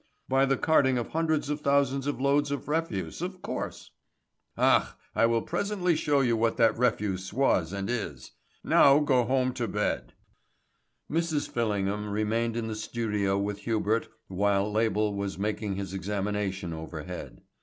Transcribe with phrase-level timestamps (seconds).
[0.27, 3.91] "By the carting of hundreds of thousands of loads of refuse, of course."
[4.57, 8.31] "Ach, I will presently show you what that refuse was and is.
[8.63, 10.13] Now go home to bed."
[11.11, 11.47] Mrs.
[11.47, 17.43] Fillingham remained in the studio with Hubert whilst Label was making his examination overhead.